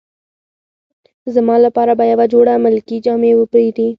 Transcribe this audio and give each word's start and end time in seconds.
زما 1.35 1.55
لپاره 1.65 1.93
به 1.99 2.05
یوه 2.11 2.25
جوړه 2.33 2.53
ملکي 2.65 2.97
جامې 3.05 3.31
وپیرې. 3.35 3.87